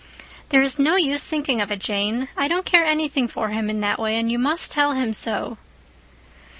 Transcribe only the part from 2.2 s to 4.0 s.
I don't care anything for him in that